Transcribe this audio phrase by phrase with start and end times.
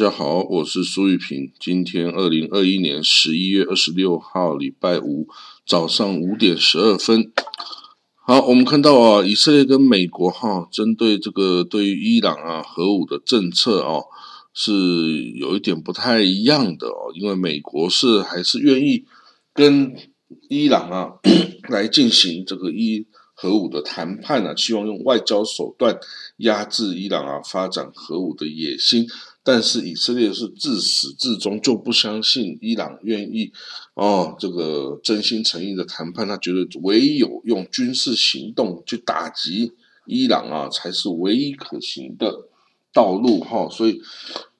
[0.00, 1.52] 大家好，我是苏玉平。
[1.60, 5.28] 今天二零二一年十一月二十六号，礼拜五
[5.66, 7.30] 早上五点十二分。
[8.14, 14.00] 好，我们看到啊，以色列跟美国哈，针对这个对于伊朗啊核武的政策啊，
[14.54, 14.72] 是
[15.34, 17.12] 有一点不太一样的哦。
[17.14, 19.04] 因为美国是还是愿意
[19.52, 19.94] 跟
[20.48, 21.10] 伊朗啊
[21.68, 23.06] 来进行这个伊
[23.40, 25.98] 核武的谈判啊，希望用外交手段
[26.36, 29.08] 压制伊朗啊发展核武的野心。
[29.42, 33.50] 但是以色列是自始至终就不相信伊朗愿意
[33.94, 39.72] 哦，这个真心诚意的谈判，他觉得唯有用军事行动去打击
[40.04, 42.44] 伊朗啊，才是唯一可行的
[42.92, 43.66] 道路哈。
[43.70, 44.02] 所以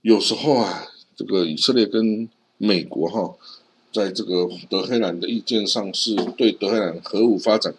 [0.01, 2.27] 有时候啊，这个以色列跟
[2.57, 3.37] 美国哈，
[3.93, 7.75] 在这个德黑兰的意见上，是对德黑兰核武发展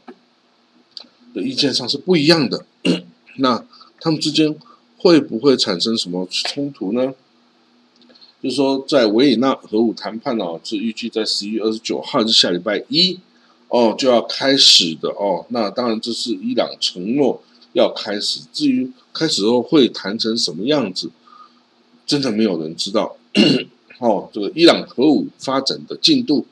[1.34, 2.66] 的意见上是不一样的。
[3.38, 3.66] 那
[4.00, 4.56] 他们之间。
[5.04, 7.12] 会不会产生什么冲突呢？
[8.40, 13.18] 就是说，在维也纳核武谈判哦，是预计在十一月二十九号，是下礼拜一
[13.70, 15.44] 哦就要开始的哦。
[15.50, 17.42] 那当然，这是伊朗承诺
[17.74, 18.42] 要开始。
[18.54, 21.10] 至于开始后会谈成什么样子，
[22.06, 23.18] 真的没有人知道。
[23.98, 26.46] 哦，这个伊朗核武发展的进度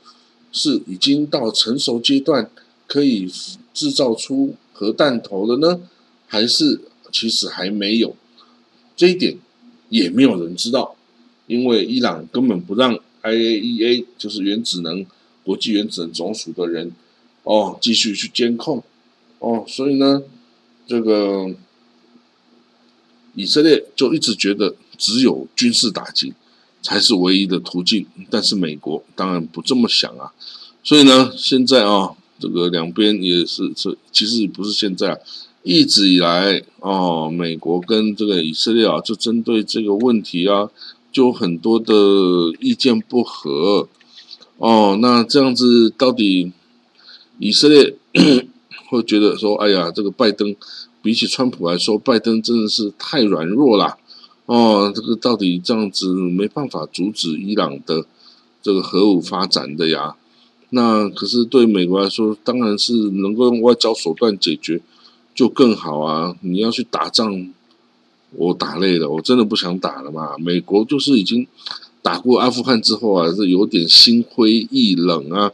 [0.51, 2.49] 是已经到成熟阶段，
[2.87, 3.31] 可以
[3.75, 5.81] 制造出核弹头了呢，
[6.25, 6.79] 还是
[7.11, 8.15] 其实还没有？
[8.95, 9.37] 这一点
[9.89, 10.95] 也没有人知道，
[11.47, 15.05] 因为伊朗根本不让 IAEA，就是原子能
[15.43, 16.93] 国际原子能总署的人
[17.43, 18.81] 哦继续去监控。
[19.39, 20.23] 哦，所以呢，
[20.87, 21.53] 这个
[23.35, 26.33] 以色列就一直觉得只有军事打击
[26.81, 30.31] 才是唯一的途径，但是美国当然不这么想啊，
[30.81, 35.21] 所以呢，现在啊，这个两边也是是其实不是现在。
[35.61, 40.69] 一直以来，哦，美国跟这个以色列啊，就针对这个问题啊，
[41.11, 41.93] 就很多的
[42.61, 43.89] 意见不合。
[44.57, 46.53] 哦，那这样子到底
[47.39, 47.93] 以色列
[48.87, 50.55] 会觉得说，哎呀，这个拜登
[51.01, 53.97] 比起川普来说，拜登真的是太软弱了。
[54.45, 58.05] 哦，这个到底这样子没办法阻止伊朗的
[58.63, 60.15] 这个核武发展的呀？
[60.71, 64.81] 那可是对美国来说，当然是能够用外交手段解决。
[65.35, 66.35] 就更好啊！
[66.41, 67.49] 你要去打仗，
[68.31, 70.37] 我打累了，我真的不想打了嘛。
[70.37, 71.47] 美国就是已经
[72.01, 75.53] 打过阿富汗之后啊，是有点心灰意冷啊。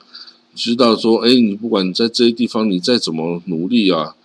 [0.56, 4.16] 知道说，哎，你不管在这些地方，你再怎么努力啊，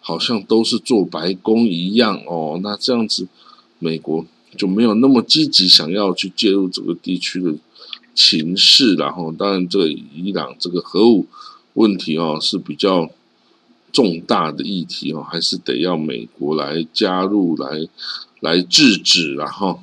[0.00, 2.58] 好像都是做白工一样哦。
[2.62, 3.26] 那这样子，
[3.78, 4.24] 美国
[4.56, 7.52] 就没有那么积极想要去介入这个地区的
[8.20, 8.94] 情势。
[8.94, 11.26] 然后，当然，这个伊朗这个核武
[11.74, 13.10] 问题哦是比较。
[13.92, 17.88] 重大的议题哦，还是得要美国来加入来
[18.38, 19.80] 来制止，然后，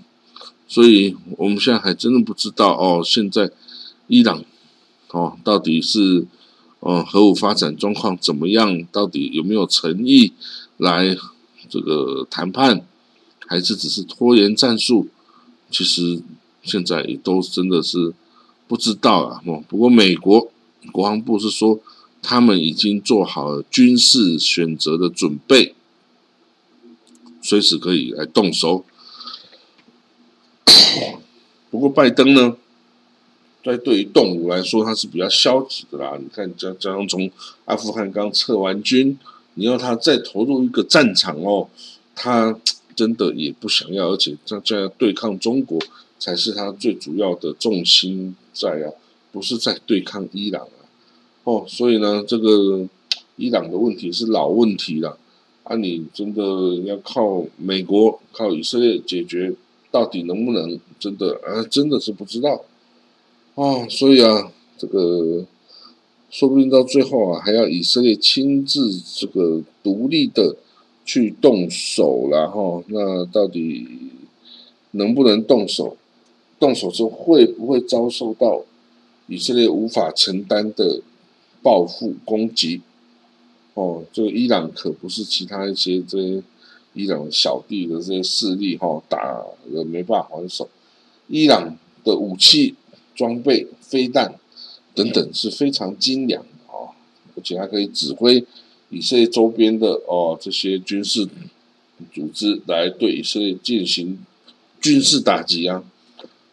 [0.65, 3.51] 所以我们现在还真的不知道哦，现在
[4.07, 4.45] 伊朗
[5.11, 6.25] 哦到底是
[6.79, 8.81] 哦核武发展状况怎么样？
[8.93, 10.31] 到底有没有诚意
[10.77, 11.13] 来
[11.67, 12.85] 这个谈判，
[13.45, 15.09] 还是只是拖延战术？
[15.69, 16.21] 其实
[16.63, 18.13] 现在也都真的是
[18.67, 19.41] 不知道啊。
[19.45, 20.51] 哦，不过美国
[20.91, 21.79] 国防部是说。
[22.19, 25.73] 他们已经做好了军事选择的准备，
[27.41, 28.83] 随时可以来动手。
[31.69, 32.57] 不过拜登呢，
[33.63, 36.17] 在对于动武来说，他是比较消极的啦。
[36.19, 37.31] 你看，加加上从
[37.63, 39.17] 阿富汗刚撤完军，
[39.53, 41.69] 你要他再投入一个战场哦，
[42.13, 42.59] 他
[42.93, 45.79] 真的也不想要，而且这这样对抗中国
[46.19, 48.93] 才是他最主要的重心在啊，
[49.31, 50.83] 不是在对抗伊朗啊。
[51.43, 52.87] 哦，所以呢，这个
[53.37, 55.17] 伊朗的问题是老问题了
[55.63, 55.75] 啊！
[55.75, 59.53] 你真的要靠美国、靠以色列解决，
[59.91, 60.79] 到底能不能？
[60.99, 62.65] 真的啊，真的是不知道
[63.55, 63.85] 哦。
[63.89, 65.45] 所以啊，这个
[66.29, 70.55] 说不定到最后啊，还要以色列亲自这个独立的
[71.05, 72.83] 去动手了哈。
[72.87, 73.87] 那到底
[74.91, 75.95] 能不能动手？
[76.59, 78.63] 动手之后会不会遭受到
[79.27, 81.01] 以色列无法承担的？
[81.63, 82.81] 报复攻击，
[83.73, 86.41] 哦，这个伊朗可不是其他一些这些
[86.93, 90.69] 伊朗小弟的这些势力哈，打了没办法还手。
[91.27, 91.75] 伊朗
[92.05, 92.75] 的武器
[93.15, 94.35] 装备、飞弹
[94.93, 96.91] 等等是非常精良的哦，
[97.35, 98.45] 而且还可以指挥
[98.89, 101.27] 以色列周边的哦这些军事
[102.13, 104.19] 组织来对以色列进行
[104.79, 105.83] 军事打击啊。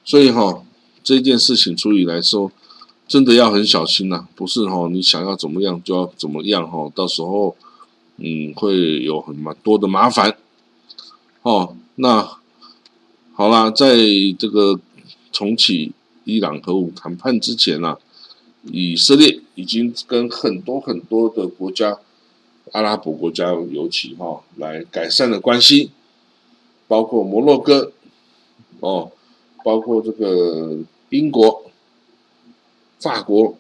[0.05, 0.63] 所以哈，
[1.03, 2.53] 这件事情处理来说。
[3.07, 4.89] 真的要很小心呐，不是哈？
[4.91, 7.55] 你想要怎么样就要怎么样哈，到时候
[8.17, 10.39] 嗯会有很蛮多的麻烦
[11.43, 11.77] 哦。
[11.97, 12.39] 那
[13.35, 13.99] 好啦，在
[14.39, 14.81] 这个
[15.31, 15.93] 重启
[16.25, 17.99] 伊朗核武谈判之前呢，
[18.63, 21.99] 以色列已经跟很多很多的国家，
[22.73, 25.91] 阿拉伯国家尤其哈，来改善了关系，
[26.89, 27.93] 包括摩洛哥，
[28.81, 29.13] 哦，
[29.65, 30.79] 包括这个
[31.09, 31.65] 英国、
[33.01, 33.57] 法国，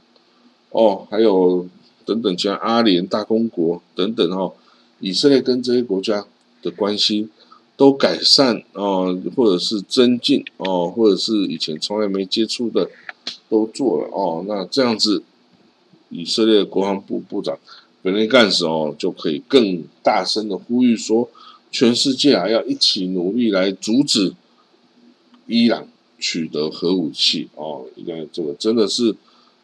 [0.71, 1.67] 哦，还有
[2.05, 4.53] 等等像阿联大公国等等哦，
[5.01, 6.25] 以色列跟这些国家
[6.63, 7.29] 的关系。
[7.77, 12.89] 都改善哦，或者是增进哦，或者是以前从来没接触的
[13.49, 14.45] 都做了哦。
[14.47, 15.25] 那这样子，
[16.09, 17.59] 以色列国防部部长
[18.01, 21.29] 本内干什哦，就可以更大声的呼吁说，
[21.73, 24.33] 全世界啊要一起努力来阻止
[25.49, 25.89] 伊朗
[26.25, 27.87] 取得核武器哦。
[27.97, 29.15] 应该这个真的是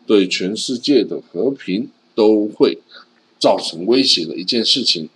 [0.07, 2.79] 对全世界的和平都会
[3.39, 5.09] 造成威胁的一件事情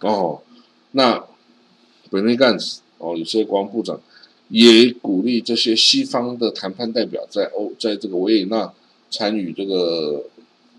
[0.00, 0.42] 哦。
[0.92, 1.24] 那。
[2.10, 4.00] 本内干子哦，有些国防部长
[4.48, 8.72] 也鼓励这些西方的谈判代表在欧在这个维也纳
[9.10, 10.24] 参与这个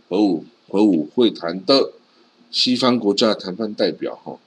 [0.07, 1.91] 核武核武会谈的
[2.49, 4.39] 西方国家谈判代表哈，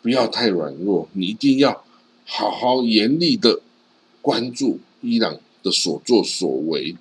[0.00, 1.84] 不要太软弱，你一定要
[2.24, 3.60] 好好严厉的
[4.22, 6.96] 关注伊朗的所作所为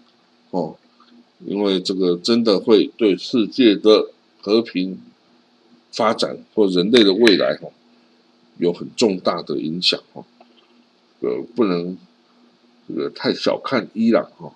[0.49, 0.75] 哦，
[1.45, 4.11] 因为这个真的会对世界的
[4.41, 4.99] 和平
[5.91, 7.69] 发展或人类的未来哈。
[8.57, 10.23] 有很重大的影响哈，
[11.21, 11.97] 呃，不能
[12.87, 14.53] 这个太小看伊朗哈，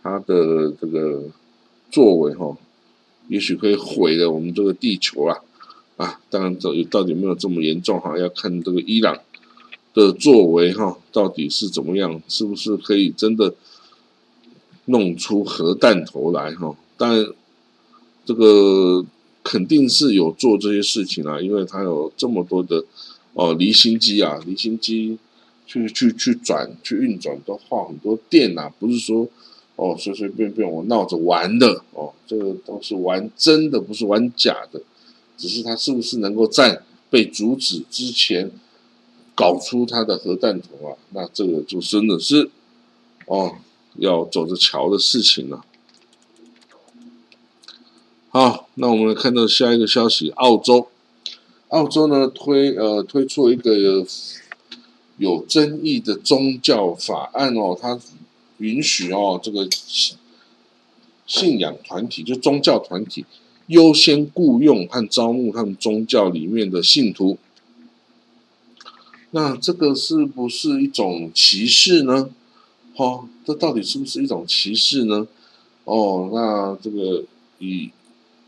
[0.00, 1.24] 他的这个
[1.90, 2.56] 作为哈，
[3.26, 5.40] 也许可以毁了我们这个地球啊
[5.96, 6.20] 啊！
[6.30, 9.18] 当然，这到底没有这么严重哈，要看这个伊朗
[9.94, 13.54] 的作为哈，到底是怎么样，是不是可以真的
[14.86, 16.76] 弄出核弹头来哈？
[16.96, 17.26] 当然，
[18.24, 19.04] 这个
[19.42, 22.84] 肯定是有做这些事情啊，因为他有这么多的。
[23.34, 25.16] 哦，离心机啊，离心机
[25.66, 29.26] 去去去转去运转都耗很多电呐，不是说
[29.74, 34.82] 哦随随便便我闹着玩的哦，这个都是玩真的，不是玩假的，
[35.38, 38.50] 只是他是不是能够在被阻止之前
[39.34, 40.96] 搞出他的核弹头啊？
[41.10, 42.50] 那这个就真的是
[43.26, 43.56] 哦
[43.96, 45.64] 要走着瞧的事情了。
[48.28, 50.88] 好，那我们来看到下一个消息，澳洲。
[51.68, 54.04] 澳洲呢推呃推出一个
[55.16, 57.98] 有争议的宗教法案哦，它
[58.58, 59.66] 允许哦这个
[61.26, 63.24] 信仰团体就宗教团体
[63.68, 67.38] 优先雇佣和招募他们宗教里面的信徒。
[69.32, 72.30] 那这个是不是一种歧视呢？
[72.96, 75.26] 哦，这到底是不是一种歧视呢？
[75.84, 77.24] 哦，那这个
[77.58, 77.90] 以。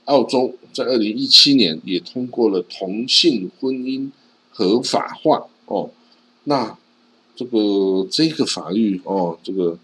[0.06, 4.10] 澳洲在二零一七年也通过了同性婚姻
[4.50, 5.88] 合法化哦，
[6.42, 6.76] 那
[7.34, 9.78] 这个这个法律哦，这个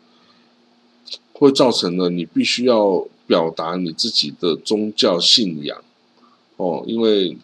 [1.33, 5.83] 会造成了你必须要表达你自己的宗教信仰
[6.59, 7.39] 哦，因为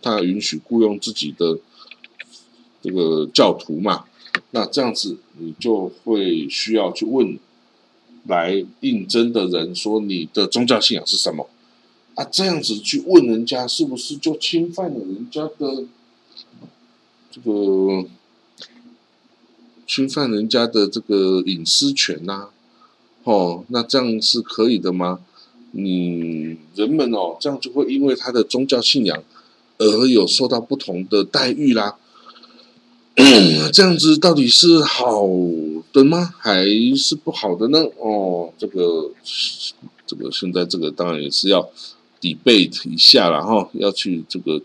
[0.00, 1.58] 他允许雇佣自己的
[2.82, 4.04] 这个教徒嘛，
[4.52, 7.38] 那这样子你就会需要去问
[8.26, 11.48] 来应征的人说你的宗教信仰是什么。
[12.16, 15.84] 啊，这样子去问人家，是不是就侵犯了人家的
[17.30, 18.04] 这个
[19.86, 22.48] 侵犯人家的这个隐私权呐？
[23.22, 25.20] 哦，那这样是可以的吗？
[25.70, 29.22] 你人们哦，这样就会因为他的宗教信仰
[29.78, 31.96] 而有受到不同的待遇啦。
[33.72, 35.28] 这样子到底是好
[35.92, 36.34] 的吗？
[36.38, 36.64] 还
[36.96, 37.78] 是不好的呢？
[37.98, 39.10] 哦，这个
[40.06, 41.70] 这个现在这个当然也是要。
[42.22, 44.60] debate 一下了哈要去这个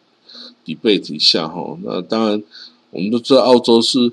[0.66, 1.78] debate 一下哈。
[1.84, 2.44] 那当然，
[2.90, 4.12] 我们都知道澳洲是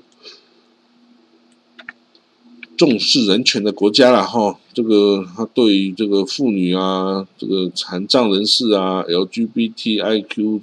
[2.77, 4.57] 重视人权的国家了哈。
[4.73, 10.61] 这个他对于这个妇女啊，这个残障人士啊，LGBTIQ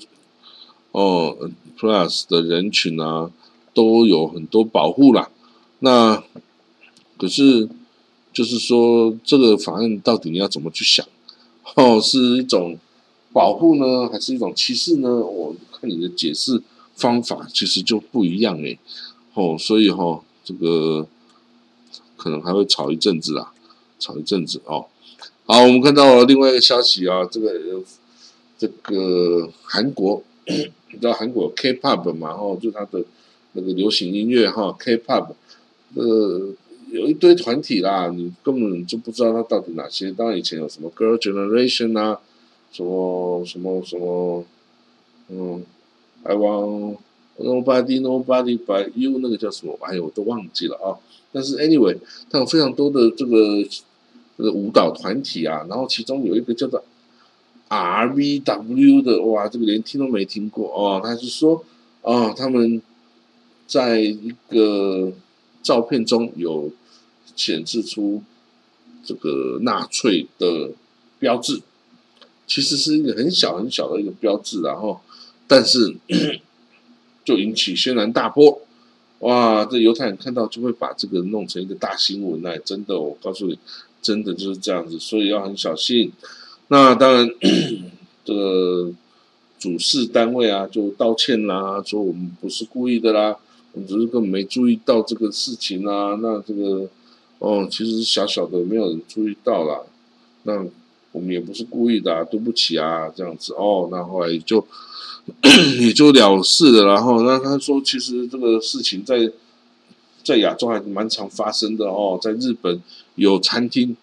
[0.92, 1.36] 哦
[1.78, 3.30] plus 的人群啊，
[3.80, 5.30] 都有很多保护啦。
[5.80, 6.22] 那
[7.16, 7.68] 可是
[8.32, 11.06] 就是说，这个法案到底你要怎么去想？
[11.74, 12.76] 哦，是一种
[13.32, 15.08] 保护呢，还是一种歧视呢？
[15.08, 16.62] 我看你的解释
[16.94, 18.78] 方法其实就不一样诶。
[19.34, 21.06] 哦，所以哈，这个
[22.16, 23.52] 可能还会吵一阵子啊，
[23.98, 24.86] 吵一阵子哦。
[25.46, 27.52] 好，我们看到另外一个消息啊，这个
[28.58, 32.30] 这个韩国， 你知道韩国 K-pop 嘛？
[32.30, 33.02] 哦，就它的
[33.52, 35.34] 那个流行音乐哈，K-pop，
[35.94, 36.54] 呃。
[36.92, 40.10] 有一堆团体啦，你根本就不知道它到底哪些。
[40.10, 42.18] 当然以前有什么 Girl Generation 啊，
[42.72, 44.44] 什么什么什么，
[45.28, 45.62] 嗯
[46.24, 46.96] ，I want
[47.38, 49.78] Nobody Nobody but You 那个叫什么？
[49.82, 50.98] 哎呦，我都忘记了啊。
[51.30, 51.96] 但是 Anyway，
[52.28, 53.62] 它有非常多的这个
[54.36, 56.82] 这个舞蹈团体啊，然后其中有一个叫做
[57.68, 61.00] RVW 的，哇，这个连听都没听过哦。
[61.00, 61.64] 他是说，
[62.02, 62.82] 哦，他们
[63.70, 65.12] 在一个
[65.62, 66.72] 照片中有
[67.36, 68.20] 显示出
[69.04, 70.72] 这个纳粹的
[71.20, 71.62] 标志，
[72.48, 75.00] 其实是一个很小很小的一个标志，然后
[75.46, 75.94] 但是
[77.24, 78.60] 就引起轩然大波。
[79.20, 83.56] 哇，这犹太人看到就会把这个弄成一个大新闻哎，真的，我告诉你，
[84.02, 86.10] 真的就是这样子，所以要很小心。
[86.68, 87.30] 那当然，
[88.24, 88.90] 这个
[89.60, 93.36] 主事单位啊，就道歉啦，说我们不是故意的啦，
[93.72, 96.18] 我只是根本没注意到这个事情啊。
[96.22, 96.88] 那这个，
[97.38, 99.80] 哦，其实小小的没有人注意到啦，
[100.44, 100.66] 那
[101.12, 103.88] 我们也不是故意的，对不起啊，这样子哦。
[103.90, 104.66] 那后来就。
[105.80, 109.30] 也就了事了，然后那他说，其实这个事情在
[110.24, 112.82] 在亚洲还是蛮常发生的哦，在日本
[113.14, 113.94] 有餐厅，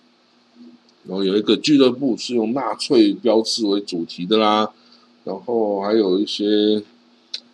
[1.05, 4.69] 然后有一个俱乐部是用纳粹标志为主题的啦，
[5.25, 6.81] 然后还有一些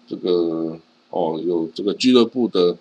[0.07, 0.77] 这个
[1.13, 2.75] 哦，有这个俱乐部的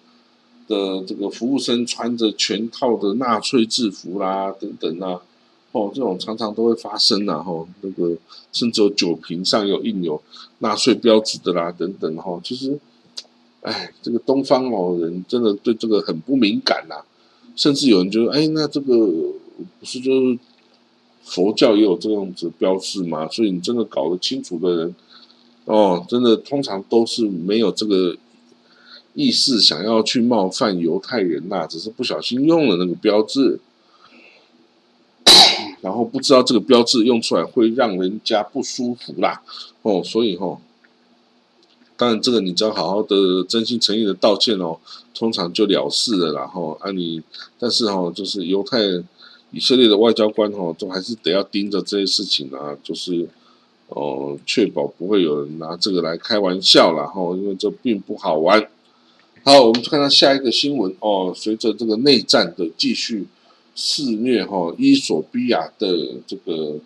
[0.66, 5.20] 的这个服务生穿着全套的纳粹制服啦，等等啊。
[5.72, 8.14] 哦，这种常常都会发生呐，哈，那个
[8.52, 10.20] 甚至有酒瓶上有印有
[10.58, 12.78] 纳粹标志的啦，等等，哈，其实，
[13.62, 16.96] 哎，这个东方哦人真的对这个很不敏感呐，
[17.56, 18.94] 甚至有人就说，哎，那这个
[19.80, 20.38] 不是就是
[21.22, 23.26] 佛教也有这样子标志吗？
[23.28, 24.94] 所以你真的搞得清楚的人，
[25.64, 28.14] 哦，真的通常都是没有这个
[29.14, 33.61] 意识想要去冒犯犹太人呐，只是不小心用了那个标志。
[35.81, 39.42] 然后不知道这个标志用出来会让人家不舒服啦，
[39.83, 40.57] 哦，所以哈，
[41.97, 44.78] 当然这个你只要好好的真心诚意的道歉哦，
[45.12, 46.33] 通常就了事了。
[46.35, 47.21] 然后啊你，
[47.59, 48.78] 但是哈，就是犹太
[49.50, 53.28] 以色列的外交官哈，都还是得要盯着这些事情啊，就是
[53.88, 58.69] 哦，确保不会有人拿这个来开玩笑了哈，因为这并不好玩。
[59.44, 63.26] 好，我们看到下一个新闻哦，随着这个内战的继续。
[63.75, 65.96] 肆虐哈，伊索比亚的
[66.26, 66.78] 这个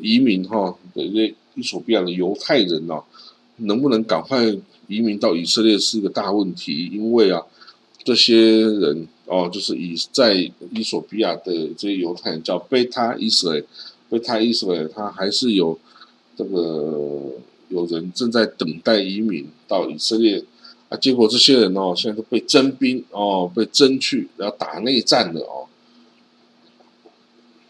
[0.00, 3.02] 移民哈的伊伊索比亚的犹太人哦，
[3.56, 4.46] 能不能赶快
[4.86, 7.42] 移民到以色列是一个大问题，因为啊，
[8.04, 10.34] 这些人哦，就是以在
[10.70, 13.64] 伊索比亚的这些犹太人叫贝塔伊斯雷，
[14.08, 15.76] 贝塔伊斯雷，他还是有
[16.36, 17.32] 这个
[17.70, 20.44] 有人正在等待移民到以色列
[20.96, 25.66] 结果这些人哦，现在都被征兵哦，被征去然后打内战了哦。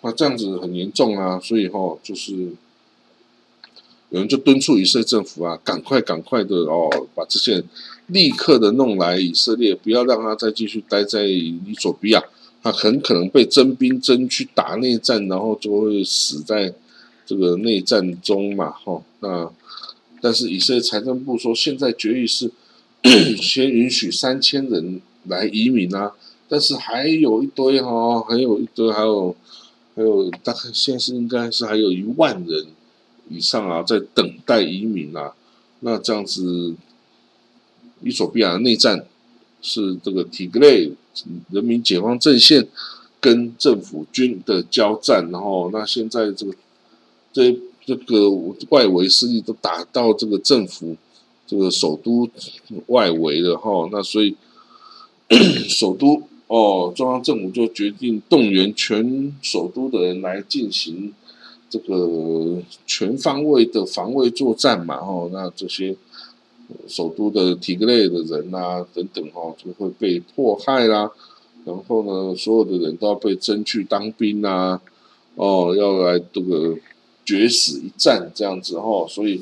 [0.03, 2.33] 那这样子很严重啊，所以哈，就是
[4.11, 7.65] 有人就敦促以色列政府啊，赶快赶快的哦，把这些人
[8.09, 12.23] 立刻的弄来以色列，不要让他再继续待在伊索比亚，
[12.63, 16.75] 他很可能被征兵征去打内战，然后就会死在
[17.25, 19.03] 这个内战中嘛，哈。
[19.21, 19.51] 那
[20.21, 22.51] 但是以色列财政部说，现在决议是
[23.41, 26.13] 先允许三千人来移民啊，
[26.49, 29.37] 但是还有一堆哈，还有一堆还有。
[29.97, 32.67] 还有大概现在是应该是还有一万人
[33.31, 35.33] 以上啊，在等待移民啊。
[35.87, 36.75] 那这样子，
[38.03, 39.07] 伊索比亚的内战
[39.63, 40.91] 是这个提格雷
[41.53, 42.67] 人民解放阵线
[43.21, 46.53] 跟政府军的交战，然后那现在这个
[47.33, 47.57] 这
[47.87, 48.29] 这个
[48.71, 50.97] 外围势力都打到这个政府
[51.47, 52.29] 这个首都
[52.87, 54.37] 外围的哈，那所以
[55.69, 56.23] 首都。
[56.47, 61.13] 哦，中央政府就决定动员全首都的人来进行
[61.71, 64.97] 这个全方位的防卫作战嘛？
[64.97, 65.97] 哦，那这些
[66.87, 71.11] 首都的体格类的人啊，等等，哈，就会被迫害啦。
[71.65, 74.81] 然后呢，所有的人都要被征去当兵啊，
[75.37, 76.77] 哦，要来这个
[77.25, 79.07] 决死一战这样子，哈。
[79.09, 79.41] 所以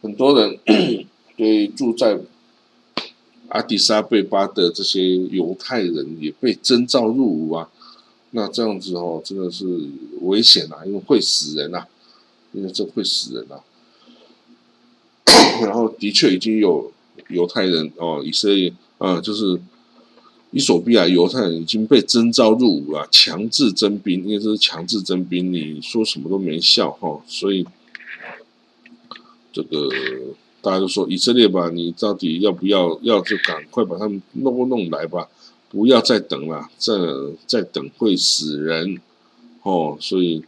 [0.00, 1.04] 很多人
[1.38, 2.20] 对住在。
[3.50, 7.70] 阿迪沙贝巴的这些犹太人也被征召入伍啊，
[8.32, 9.64] 那这样子哦，真的是
[10.20, 11.86] 危险啊，因为会死人呐，
[12.52, 13.58] 因为这会死人呐。
[15.64, 16.92] 然后的确已经有
[17.28, 19.58] 犹太人哦，以色列啊，就是
[20.50, 27.66] 伊索比亚犹太人已经被征召入伍了，强制征兵，因为这是强制征兵，你说什么都没效哈，所以
[29.50, 29.88] 这个。
[30.60, 32.98] 大家都说以色列吧，你到底要不要？
[33.02, 35.28] 要就赶快把他们弄弄来吧，
[35.70, 36.94] 不要再等了，再
[37.46, 38.98] 再等会死人
[39.62, 39.96] 哦。
[40.00, 40.42] 所以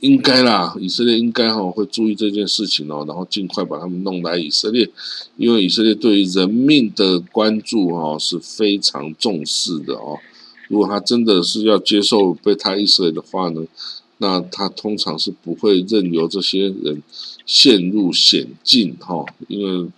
[0.00, 4.88] 应该啦，以色列应该哈会注意这件事情哦，然后尽快把他们弄来以色列，
[5.36, 10.18] 因为以色列对于人命的关注哈是非常重视的哦。
[10.68, 13.64] 如果他真的是要接受被他以色列的话呢，
[14.18, 17.02] 那他通常是不会任由这些人
[17.44, 19.90] 陷入险境哈，因为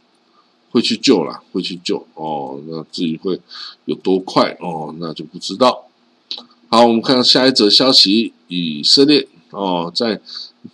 [0.71, 2.61] 会去救啦，会去救哦。
[2.67, 3.41] 那至于会
[3.85, 5.87] 有多快哦，那就不知道。
[6.69, 9.29] 好，我们看下一则消息，以色列。
[9.51, 10.21] 哦，在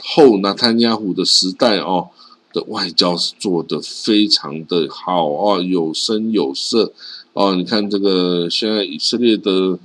[0.00, 2.08] 后纳坦亚胡的时代哦，
[2.52, 6.92] 的外交是做的非常的好啊，有声有色
[7.34, 7.54] 哦。
[7.54, 9.78] 你看这个现在以色列的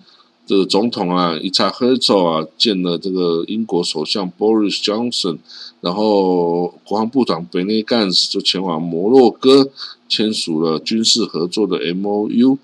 [0.50, 5.38] 这个总统啊，伊查赫佐啊，见了这个英国首相 Boris Johnson，
[5.80, 9.70] 然后国防部长 Benny Gantz 就前往摩洛哥
[10.08, 12.58] 签署了军事合作的 M O U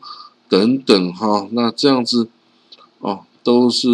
[0.49, 1.47] 等等哈。
[1.51, 2.27] 那这样子
[2.97, 3.87] 哦，都是。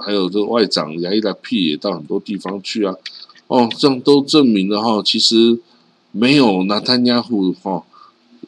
[0.00, 2.92] 还有这个外长亚伊拉皮也到很多地方去啊，
[3.46, 5.60] 哦，这样都证明了哈，其实
[6.10, 7.84] 没有拿坦亚胡哈，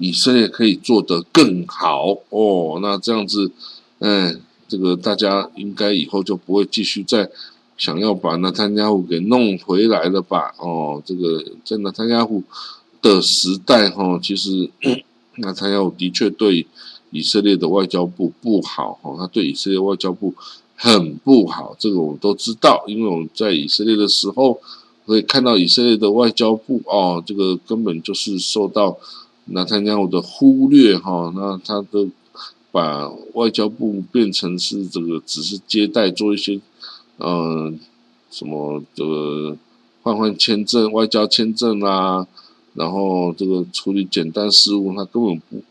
[0.00, 2.80] 以色列可以做得更好哦。
[2.82, 3.52] 那这样子，
[3.98, 7.30] 嗯，这个大家应该以后就不会继续再
[7.76, 10.54] 想要把拿坦亚胡给弄回来了吧？
[10.58, 12.42] 哦，这个在拿坦亚胡
[13.00, 14.70] 的时代哈，其实
[15.36, 16.66] 拿坦亚胡的确对
[17.10, 20.34] 以色列的外交部不好哈，他对以色列外交部。
[20.78, 24.60] 很不好，这个我们都知道，因为我们在以色列的时候，
[25.06, 28.94] 可以看到以色列的外交部哦，这个根本就是受到
[29.46, 32.06] 纳坦亚胡的忽略哈，那他的
[32.76, 36.60] 把外交部变成是这个只是接待做一些
[37.18, 37.80] 嗯
[38.30, 39.56] 什么这个
[40.02, 42.26] 换换签证、外交签证啊，
[42.74, 45.62] 然后这个处理简单事务，他根本不。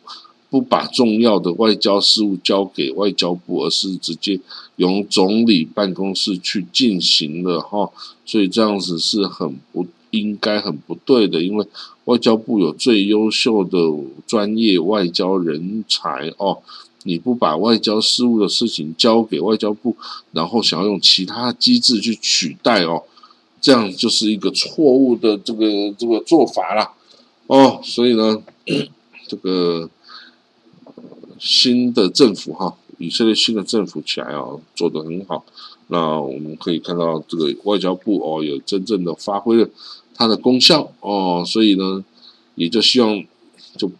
[0.47, 4.39] 不把重要的外交事务交给外交部，而是直接
[4.77, 7.91] 由总理办公室去进行了哈，
[8.25, 11.43] 所以这样子是很不应该、很不对的。
[11.43, 11.67] 因为
[12.05, 13.77] 外交部有最优秀的
[14.25, 16.59] 专业外交人才哦，
[17.05, 19.95] 你不把外交事务的事情交给外交部，
[20.33, 23.01] 然后想要用其他机制去取代哦，
[23.59, 25.65] 这样就是一个错误的这个
[25.97, 26.93] 这个做法啦。
[27.47, 27.79] 哦。
[27.83, 28.43] 所以呢，
[29.27, 29.89] 这个。
[31.37, 35.45] 新的政府哈，以色列新的政府起来哦，做得很好。
[35.87, 39.69] 那我们可以看到这个外交部哦，有真正的发挥了
[40.15, 41.43] 它的功效哦。
[41.45, 42.03] 所以呢，
[42.55, 43.23] 也就希望
[43.77, 43.91] 就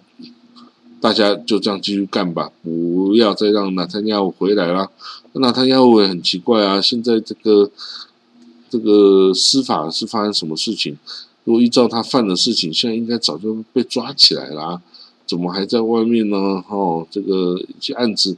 [1.05, 4.89] 大家就这样继续干吧，不要再让纳坦亚胡回来了。
[5.33, 7.69] 纳坦亚胡也很奇怪啊，现在这个
[8.71, 10.97] 这个司法是发生什么事情？
[11.43, 14.81] 如果依照他犯的事情，现在应该早就被抓起来了。
[15.27, 16.37] 怎么还在外面呢？
[16.67, 18.35] 哦，这个一些案子，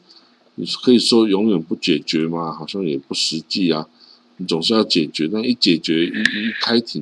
[0.55, 2.51] 你可以说永远不解决吗？
[2.51, 3.87] 好像也不实际啊。
[4.35, 7.01] 你总是要解决，但一解决一一开庭，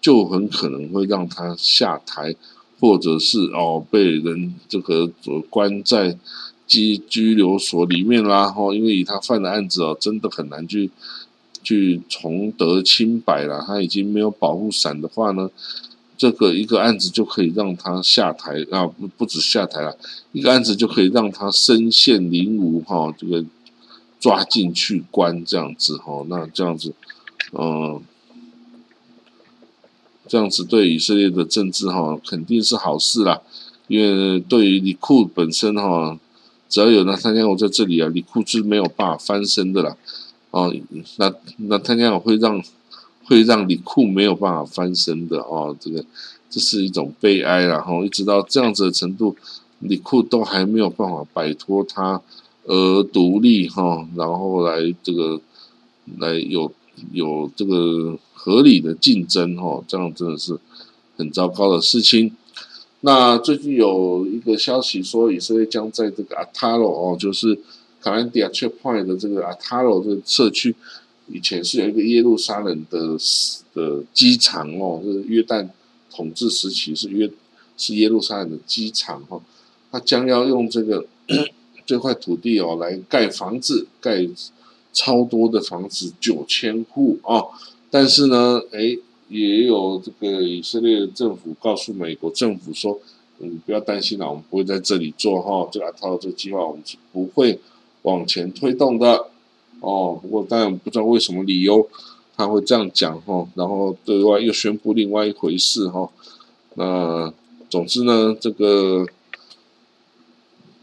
[0.00, 2.34] 就很可能会让他下台，
[2.82, 5.06] 或者是哦被人这个
[5.48, 6.18] 关在
[6.66, 8.52] 拘拘留所里面啦。
[8.56, 10.90] 哦，因为以他犯的案子哦，真的很难去
[11.62, 13.62] 去重得清白了。
[13.64, 15.48] 他已经没有保护伞的话呢？
[16.18, 19.96] 这个一个案子就可以让他下台啊，不不止下台了，
[20.32, 23.44] 一个案子就可以让他身陷囹圄哈，这个
[24.20, 26.92] 抓进去关这样子哈，那这样子，
[27.52, 28.00] 嗯，
[30.32, 33.38] 这样子对以色列的政治哈肯定是好事啦，
[33.86, 36.18] 因为对于李库本身哈，
[36.70, 39.94] 只要有那他家我在这里啊，李库是没有办法翻身的啦，
[40.50, 40.74] 哦，
[41.18, 42.62] 那那他家我会让。
[43.24, 46.04] 会让李库没有办法翻身的哦，这个
[46.50, 49.36] 这是一种悲哀，然后一直到这样子的程度，
[49.78, 52.20] 李库都还没有办法摆脱他
[52.64, 55.40] 而独立哈，然后来这个
[56.18, 56.70] 来有
[57.12, 60.58] 有这个合理的竞争哦，这样真的是
[61.16, 62.36] 很糟糕的事情。
[63.00, 67.58] 那最近有一个消息说，以色列将在这个阿塔罗哦，就是
[68.00, 70.74] 卡兰迪亚 checkpoint 的这个阿塔罗这个社区。
[71.28, 73.16] 以前是有一个耶路撒冷的
[73.72, 75.68] 的机场哦，是约旦
[76.10, 77.30] 统治时期是约
[77.76, 79.40] 是耶路撒冷的机场哈，
[79.90, 81.06] 他将要用这个
[81.86, 84.28] 这块土地哦来盖房子，盖
[84.92, 87.42] 超多的房子九千户啊，
[87.90, 88.96] 但是呢，哎，
[89.28, 92.98] 也有这个以色列政府告诉美国政府说，
[93.40, 97.58] 嗯，不要担心啦，我们不会在这里做哈，这个套这个计划我们是不会
[98.02, 99.28] 往前推动的。
[99.80, 101.88] 哦，不过当然不知道为什么理由
[102.36, 106.08] 他会这样讲哈，然后对外又宣布另外一回事哈。
[106.74, 107.32] 那
[107.68, 109.06] 总之呢，这个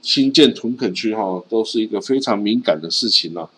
[0.01, 3.49] 新建屯垦区哈，都是一个非常敏感的事情了。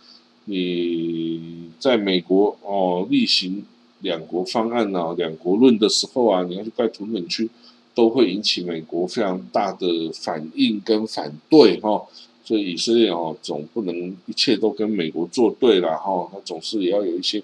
[0.46, 3.64] 你在美国哦例行
[4.00, 7.50] 两国方案啊、两国论的时候啊，你要去盖图门区，
[7.94, 12.04] 都会引起美国非常大的反应跟反对哈。
[12.44, 17.42] 所以以色列哦，总不能一切都跟美国作对了哈，他总是也要有一些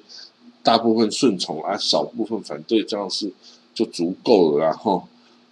[0.64, 3.32] 大部分顺从啊，少部分反对，这样是
[3.74, 5.04] 就足够了哈。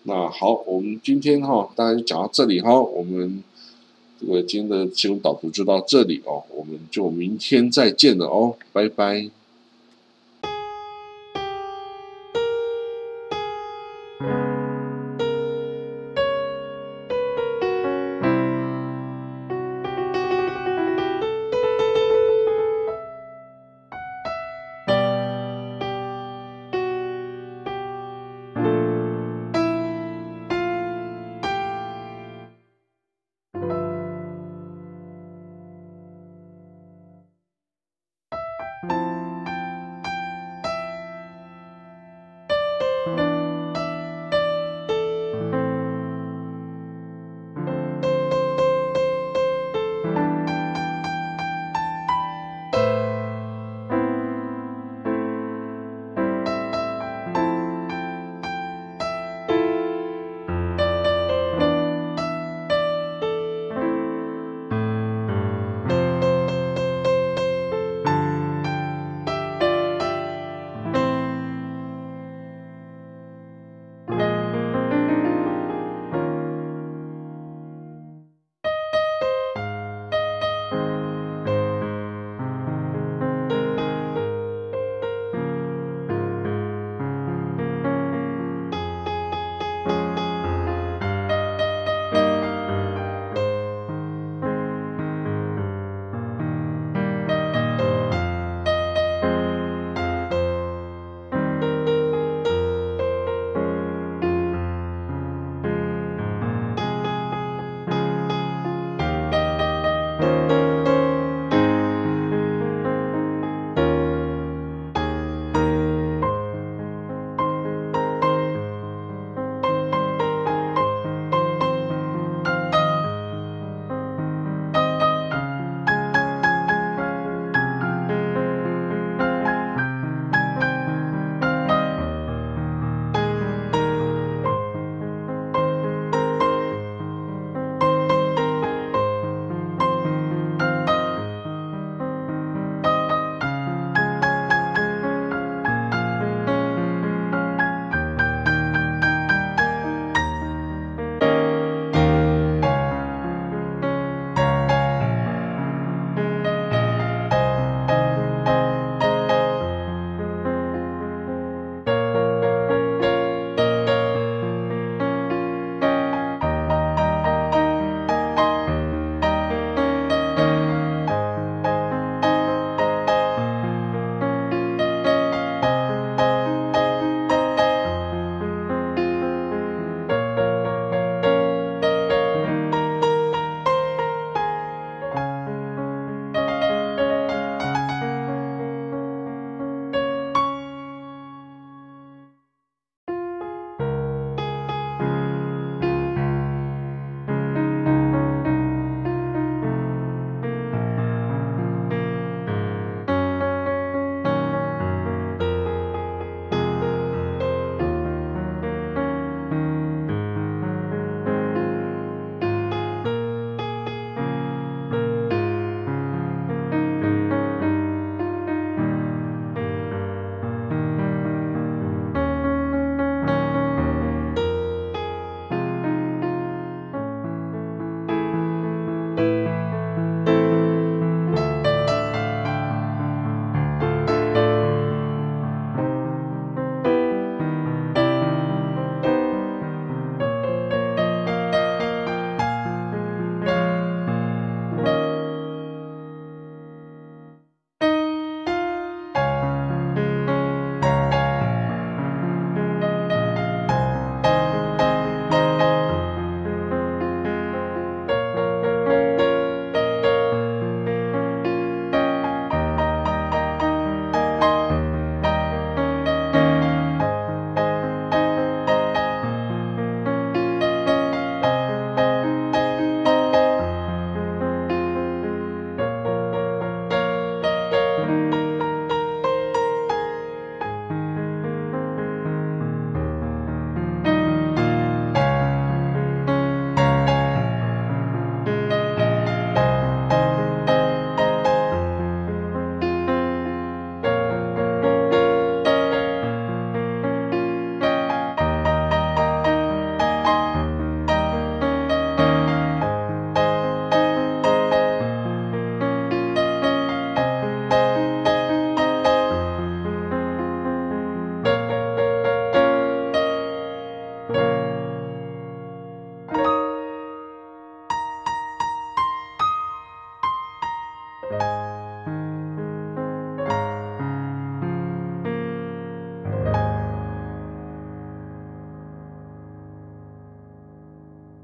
[0.04, 3.44] 那好，我们今天哈，大概就讲到这里哈，我们
[4.28, 9.30] 我今天的新闻导读就到这里哦，我们就明天再见了哦，拜拜。